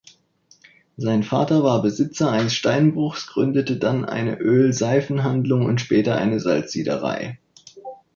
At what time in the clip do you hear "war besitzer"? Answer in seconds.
1.63-2.31